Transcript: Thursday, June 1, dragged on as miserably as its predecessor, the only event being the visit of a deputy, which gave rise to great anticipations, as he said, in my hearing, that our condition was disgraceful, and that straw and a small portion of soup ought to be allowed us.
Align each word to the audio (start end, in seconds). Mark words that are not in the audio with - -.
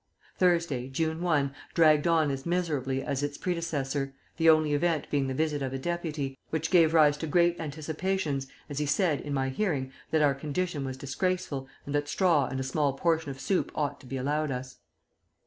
Thursday, 0.35 0.89
June 0.89 1.21
1, 1.21 1.53
dragged 1.75 2.07
on 2.07 2.31
as 2.31 2.43
miserably 2.43 3.03
as 3.03 3.21
its 3.21 3.37
predecessor, 3.37 4.15
the 4.37 4.49
only 4.49 4.73
event 4.73 5.07
being 5.11 5.27
the 5.27 5.33
visit 5.35 5.61
of 5.61 5.73
a 5.73 5.77
deputy, 5.77 6.39
which 6.49 6.71
gave 6.71 6.95
rise 6.95 7.15
to 7.17 7.27
great 7.27 7.59
anticipations, 7.59 8.47
as 8.67 8.79
he 8.79 8.85
said, 8.87 9.21
in 9.21 9.31
my 9.31 9.49
hearing, 9.49 9.91
that 10.09 10.23
our 10.23 10.33
condition 10.33 10.83
was 10.83 10.97
disgraceful, 10.97 11.67
and 11.85 11.93
that 11.93 12.07
straw 12.09 12.47
and 12.47 12.59
a 12.59 12.63
small 12.63 12.93
portion 12.93 13.29
of 13.29 13.39
soup 13.39 13.71
ought 13.75 13.99
to 13.99 14.07
be 14.07 14.17
allowed 14.17 14.49
us. 14.49 14.79